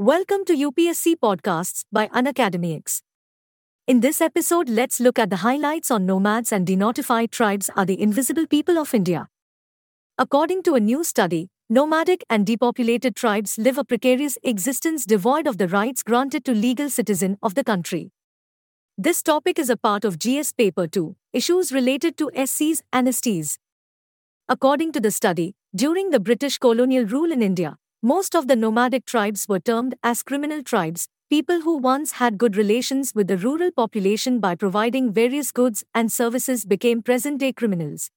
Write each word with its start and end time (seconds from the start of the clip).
Welcome 0.00 0.46
to 0.46 0.54
UPSC 0.54 1.16
Podcasts 1.16 1.84
by 1.92 2.08
Unacademy 2.08 2.74
X. 2.74 3.02
In 3.86 4.00
this 4.00 4.22
episode, 4.22 4.66
let's 4.66 4.98
look 4.98 5.18
at 5.18 5.28
the 5.28 5.42
highlights 5.44 5.90
on 5.90 6.06
nomads 6.06 6.52
and 6.52 6.66
denotified 6.66 7.30
tribes 7.30 7.68
are 7.76 7.84
the 7.84 8.00
invisible 8.00 8.46
people 8.46 8.78
of 8.78 8.94
India. 8.94 9.28
According 10.16 10.62
to 10.62 10.74
a 10.74 10.80
new 10.80 11.04
study, 11.04 11.50
nomadic 11.68 12.24
and 12.30 12.46
depopulated 12.46 13.14
tribes 13.14 13.58
live 13.58 13.76
a 13.76 13.84
precarious 13.84 14.38
existence 14.42 15.04
devoid 15.04 15.46
of 15.46 15.58
the 15.58 15.68
rights 15.68 16.02
granted 16.02 16.46
to 16.46 16.52
legal 16.52 16.88
citizen 16.88 17.36
of 17.42 17.54
the 17.54 17.62
country. 17.62 18.10
This 18.96 19.22
topic 19.22 19.58
is 19.58 19.68
a 19.68 19.76
part 19.76 20.06
of 20.06 20.18
GS 20.18 20.54
Paper 20.54 20.86
2, 20.86 21.14
issues 21.34 21.72
related 21.72 22.16
to 22.16 22.30
SCs 22.34 22.80
and 22.90 23.06
STs. 23.08 23.58
According 24.48 24.92
to 24.92 25.00
the 25.00 25.10
study, 25.10 25.56
during 25.76 26.08
the 26.08 26.20
British 26.20 26.56
colonial 26.56 27.04
rule 27.04 27.30
in 27.30 27.42
India, 27.42 27.76
most 28.02 28.34
of 28.34 28.48
the 28.48 28.56
nomadic 28.56 29.04
tribes 29.04 29.46
were 29.46 29.60
termed 29.60 29.94
as 30.02 30.22
criminal 30.22 30.62
tribes, 30.62 31.06
people 31.28 31.60
who 31.60 31.76
once 31.76 32.12
had 32.12 32.38
good 32.38 32.56
relations 32.56 33.14
with 33.14 33.28
the 33.28 33.36
rural 33.36 33.70
population 33.70 34.40
by 34.40 34.54
providing 34.54 35.12
various 35.12 35.52
goods 35.52 35.84
and 35.94 36.10
services 36.10 36.64
became 36.64 37.02
present 37.02 37.38
day 37.38 37.52
criminals. 37.52 38.10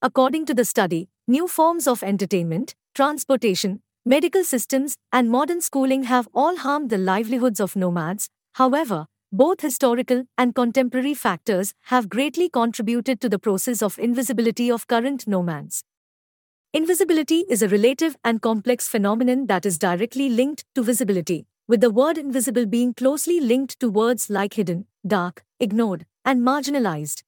According 0.00 0.46
to 0.46 0.54
the 0.54 0.64
study, 0.64 1.08
new 1.28 1.46
forms 1.46 1.86
of 1.86 2.02
entertainment, 2.02 2.74
transportation, 2.94 3.82
medical 4.06 4.42
systems, 4.42 4.96
and 5.12 5.30
modern 5.30 5.60
schooling 5.60 6.04
have 6.04 6.26
all 6.34 6.56
harmed 6.56 6.88
the 6.88 6.98
livelihoods 6.98 7.60
of 7.60 7.76
nomads. 7.76 8.30
However, 8.54 9.06
both 9.30 9.60
historical 9.60 10.24
and 10.38 10.54
contemporary 10.54 11.14
factors 11.14 11.74
have 11.84 12.08
greatly 12.08 12.48
contributed 12.48 13.20
to 13.20 13.28
the 13.28 13.38
process 13.38 13.82
of 13.82 13.98
invisibility 13.98 14.70
of 14.70 14.86
current 14.86 15.26
nomads. 15.26 15.84
Invisibility 16.76 17.44
is 17.48 17.62
a 17.62 17.68
relative 17.68 18.16
and 18.24 18.42
complex 18.42 18.88
phenomenon 18.88 19.46
that 19.46 19.64
is 19.64 19.78
directly 19.78 20.28
linked 20.28 20.64
to 20.74 20.82
visibility, 20.82 21.46
with 21.68 21.80
the 21.80 21.88
word 21.88 22.18
invisible 22.18 22.66
being 22.66 22.92
closely 22.92 23.38
linked 23.38 23.78
to 23.78 23.88
words 23.88 24.28
like 24.28 24.54
hidden, 24.54 24.86
dark, 25.06 25.44
ignored, 25.60 26.04
and 26.24 26.42
marginalized. 26.42 27.22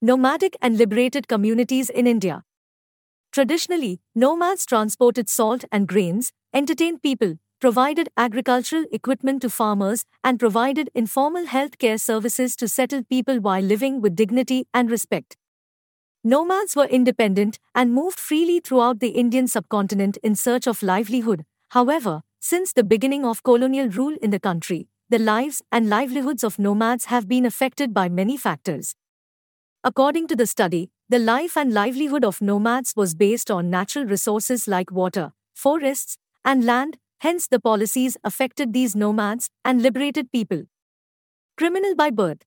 Nomadic 0.00 0.56
and 0.62 0.78
liberated 0.78 1.26
communities 1.26 1.90
in 1.90 2.06
India. 2.06 2.44
Traditionally, 3.32 4.00
nomads 4.14 4.64
transported 4.64 5.28
salt 5.28 5.64
and 5.72 5.88
grains, 5.88 6.32
entertained 6.54 7.02
people, 7.02 7.40
provided 7.60 8.10
agricultural 8.16 8.84
equipment 8.92 9.42
to 9.42 9.50
farmers, 9.50 10.04
and 10.22 10.38
provided 10.38 10.88
informal 10.94 11.46
health 11.46 11.78
care 11.78 11.98
services 11.98 12.54
to 12.54 12.68
settled 12.68 13.08
people 13.08 13.40
while 13.40 13.60
living 13.60 14.00
with 14.00 14.14
dignity 14.14 14.68
and 14.72 14.88
respect. 14.88 15.36
Nomads 16.24 16.76
were 16.76 16.86
independent 16.86 17.58
and 17.74 17.92
moved 17.92 18.18
freely 18.18 18.60
throughout 18.60 19.00
the 19.00 19.08
Indian 19.08 19.48
subcontinent 19.48 20.18
in 20.18 20.34
search 20.34 20.66
of 20.66 20.82
livelihood. 20.82 21.44
However, 21.70 22.22
since 22.40 22.72
the 22.72 22.84
beginning 22.84 23.24
of 23.24 23.42
colonial 23.42 23.88
rule 23.88 24.16
in 24.22 24.30
the 24.30 24.38
country, 24.38 24.88
the 25.08 25.18
lives 25.18 25.62
and 25.72 25.88
livelihoods 25.88 26.44
of 26.44 26.58
nomads 26.58 27.06
have 27.06 27.26
been 27.26 27.44
affected 27.44 27.92
by 27.92 28.08
many 28.08 28.36
factors. 28.36 28.94
According 29.82 30.28
to 30.28 30.36
the 30.36 30.46
study, 30.46 30.90
the 31.08 31.18
life 31.18 31.56
and 31.56 31.72
livelihood 31.74 32.24
of 32.24 32.40
nomads 32.40 32.94
was 32.94 33.14
based 33.14 33.50
on 33.50 33.68
natural 33.68 34.04
resources 34.04 34.68
like 34.68 34.92
water, 34.92 35.32
forests, 35.54 36.18
and 36.44 36.64
land, 36.64 36.98
Hence, 37.22 37.46
the 37.46 37.60
policies 37.60 38.16
affected 38.24 38.72
these 38.72 38.96
nomads 38.96 39.48
and 39.64 39.80
liberated 39.80 40.32
people. 40.32 40.64
Criminal 41.56 41.94
by 41.94 42.10
birth. 42.10 42.38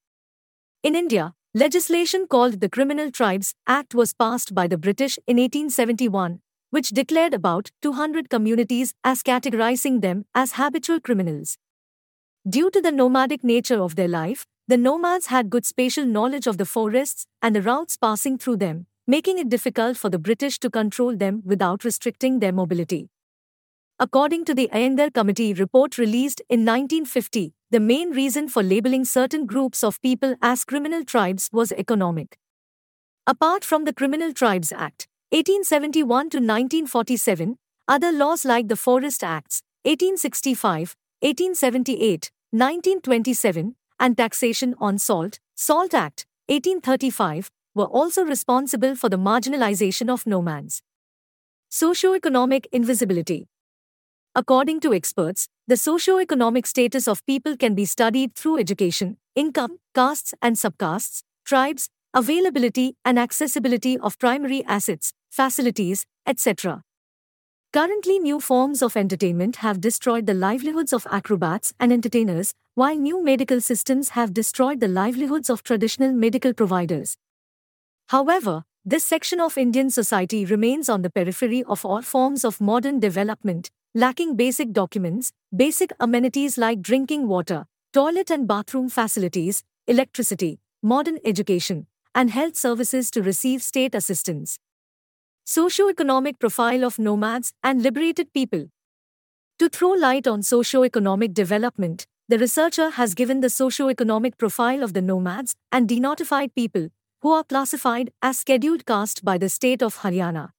In 0.84 0.96
India, 0.96 1.34
legislation 1.56 2.28
called 2.28 2.60
the 2.60 2.68
Criminal 2.68 3.10
Tribes 3.10 3.56
Act 3.66 3.96
was 3.96 4.12
passed 4.12 4.54
by 4.54 4.68
the 4.68 4.78
British 4.78 5.18
in 5.26 5.38
1871, 5.38 6.42
which 6.70 6.90
declared 6.90 7.34
about 7.34 7.72
200 7.82 8.30
communities 8.30 8.94
as 9.06 9.24
categorizing 9.24 10.02
them 10.02 10.26
as 10.36 10.56
habitual 10.56 11.00
criminals. 11.00 11.58
Due 12.48 12.70
to 12.72 12.82
the 12.82 12.92
nomadic 12.92 13.42
nature 13.42 13.82
of 13.82 13.96
their 13.96 14.10
life, 14.10 14.46
the 14.68 14.76
nomads 14.76 15.28
had 15.28 15.50
good 15.50 15.66
spatial 15.66 16.06
knowledge 16.06 16.46
of 16.46 16.58
the 16.58 16.66
forests 16.66 17.26
and 17.42 17.56
the 17.56 17.62
routes 17.62 17.96
passing 17.96 18.38
through 18.38 18.58
them, 18.58 18.88
making 19.08 19.38
it 19.38 19.48
difficult 19.48 19.96
for 19.96 20.10
the 20.10 20.20
British 20.20 20.60
to 20.60 20.70
control 20.70 21.16
them 21.16 21.42
without 21.46 21.86
restricting 21.86 22.40
their 22.40 22.52
mobility. 22.52 23.08
According 23.98 24.44
to 24.46 24.54
the 24.54 24.70
Iyengar 24.74 25.14
Committee 25.14 25.54
report 25.54 25.98
released 25.98 26.42
in 26.50 26.66
1950, 26.66 27.54
the 27.72 27.80
main 27.80 28.12
reason 28.12 28.50
for 28.50 28.62
labeling 28.62 29.06
certain 29.06 29.46
groups 29.46 29.86
of 29.86 30.02
people 30.02 30.36
as 30.42 30.66
criminal 30.66 31.06
tribes 31.06 31.50
was 31.54 31.72
economic. 31.72 32.38
Apart 33.26 33.64
from 33.64 33.86
the 33.86 33.94
Criminal 33.94 34.34
Tribes 34.34 34.74
Act, 34.74 35.08
1871 35.30 36.30
to 36.32 36.38
1947, 36.40 37.58
other 37.88 38.12
laws 38.12 38.44
like 38.44 38.68
the 38.68 38.76
Forest 38.76 39.24
Acts, 39.24 39.62
1865, 39.84 40.98
1878, 41.22 42.32
1927, 42.52 43.76
and 43.98 44.18
Taxation 44.18 44.76
on 44.78 44.98
Salt, 44.98 45.40
Salt 45.56 45.94
Act, 45.94 46.26
1835, 46.48 47.50
were 47.74 47.86
also 47.86 48.26
responsible 48.26 48.94
for 48.94 49.08
the 49.08 49.18
marginalization 49.18 50.10
of 50.10 50.28
nomads. 50.28 50.82
Socioeconomic 51.72 52.66
invisibility. 52.74 53.48
According 54.38 54.82
to 54.82 54.94
experts, 54.94 55.48
the 55.66 55.78
socio-economic 55.78 56.68
status 56.68 57.08
of 57.08 57.26
people 57.26 57.56
can 57.56 57.74
be 57.74 57.86
studied 57.86 58.36
through 58.36 58.60
education, 58.60 59.16
income, 59.34 59.78
castes 59.94 60.34
and 60.42 60.58
subcastes, 60.58 61.24
tribes, 61.46 61.88
availability 62.14 62.98
and 63.06 63.18
accessibility 63.18 63.98
of 63.98 64.20
primary 64.20 64.62
assets, 64.66 65.14
facilities, 65.30 66.06
etc. 66.28 66.84
Currently, 67.72 68.20
new 68.20 68.42
forms 68.42 68.82
of 68.82 68.98
entertainment 68.98 69.58
have 69.58 69.80
destroyed 69.80 70.26
the 70.26 70.34
livelihoods 70.34 70.92
of 70.92 71.08
acrobats 71.10 71.74
and 71.80 71.94
entertainers, 71.94 72.54
while 72.74 72.96
new 72.98 73.24
medical 73.24 73.62
systems 73.62 74.10
have 74.10 74.34
destroyed 74.34 74.82
the 74.82 74.90
livelihoods 74.90 75.50
of 75.50 75.64
traditional 75.64 76.12
medical 76.12 76.54
providers. 76.54 77.16
However, 78.08 78.66
this 78.84 79.06
section 79.06 79.40
of 79.40 79.58
Indian 79.58 79.90
society 79.90 80.44
remains 80.44 80.90
on 80.90 81.04
the 81.04 81.10
periphery 81.10 81.64
of 81.64 81.86
all 81.86 82.02
forms 82.02 82.44
of 82.44 82.60
modern 82.60 83.00
development, 83.00 83.72
lacking 83.98 84.36
basic 84.36 84.74
documents, 84.74 85.32
basic 85.56 85.94
amenities 86.02 86.58
like 86.58 86.82
drinking 86.82 87.30
water, 87.30 87.66
toilet 87.94 88.30
and 88.30 88.46
bathroom 88.46 88.90
facilities, 88.90 89.64
electricity, 89.88 90.60
modern 90.84 91.18
education, 91.24 91.88
and 92.14 92.30
health 92.30 92.58
services 92.58 93.10
to 93.10 93.24
receive 93.24 93.64
state 93.64 93.96
assistance. 93.96 94.60
Socio-economic 95.46 96.40
profile 96.40 96.84
of 96.84 97.00
nomads 97.00 97.54
and 97.64 97.82
liberated 97.82 98.34
people. 98.34 98.66
To 99.60 99.70
throw 99.70 99.92
light 99.92 100.28
on 100.28 100.44
socio-economic 100.44 101.34
development, 101.34 102.06
the 102.28 102.38
researcher 102.38 102.90
has 102.90 103.14
given 103.14 103.40
the 103.40 103.50
socio-economic 103.50 104.38
profile 104.38 104.84
of 104.84 104.92
the 104.92 105.02
nomads 105.02 105.56
and 105.72 105.88
denotified 105.88 106.54
people, 106.54 106.90
who 107.22 107.32
are 107.32 107.46
classified 107.46 108.12
as 108.22 108.40
scheduled 108.40 108.86
caste 108.86 109.24
by 109.24 109.38
the 109.38 109.48
state 109.48 109.82
of 109.82 110.00
Haryana. 110.00 110.50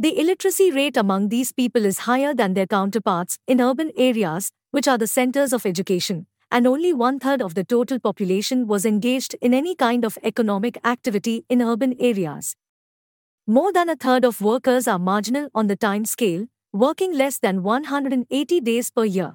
The 0.00 0.18
illiteracy 0.18 0.70
rate 0.70 0.96
among 0.96 1.28
these 1.28 1.52
people 1.52 1.84
is 1.84 1.98
higher 1.98 2.32
than 2.32 2.54
their 2.54 2.66
counterparts 2.66 3.38
in 3.46 3.60
urban 3.60 3.92
areas, 3.98 4.50
which 4.70 4.88
are 4.88 4.96
the 4.96 5.06
centers 5.06 5.52
of 5.52 5.66
education, 5.66 6.26
and 6.50 6.66
only 6.66 6.94
one 6.94 7.18
third 7.18 7.42
of 7.42 7.54
the 7.54 7.64
total 7.64 7.98
population 8.00 8.66
was 8.66 8.86
engaged 8.86 9.34
in 9.42 9.52
any 9.52 9.74
kind 9.74 10.06
of 10.06 10.16
economic 10.22 10.78
activity 10.86 11.44
in 11.50 11.60
urban 11.60 11.94
areas. 12.00 12.56
More 13.46 13.74
than 13.74 13.90
a 13.90 13.94
third 13.94 14.24
of 14.24 14.40
workers 14.40 14.88
are 14.88 14.98
marginal 14.98 15.50
on 15.54 15.66
the 15.66 15.76
time 15.76 16.06
scale, 16.06 16.46
working 16.72 17.12
less 17.12 17.38
than 17.38 17.62
180 17.62 18.60
days 18.62 18.90
per 18.90 19.04
year. 19.04 19.34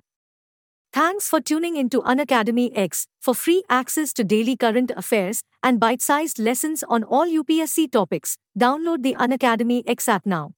Thanks 0.95 1.27
for 1.27 1.41
tuning 1.41 1.75
into 1.75 2.01
Unacademy 2.03 2.71
X 2.73 3.05
for 3.19 3.35
free 3.35 3.63
access 3.69 4.13
to 4.13 4.23
daily 4.23 4.55
current 4.55 4.93
affairs 4.95 5.41
and 5.61 5.77
bite 5.77 6.01
sized 6.01 6.39
lessons 6.39 6.85
on 6.87 7.03
all 7.03 7.27
UPSC 7.27 7.91
topics. 7.91 8.37
Download 8.57 9.03
the 9.03 9.13
Unacademy 9.15 9.83
X 9.85 10.07
app 10.07 10.25
now. 10.25 10.53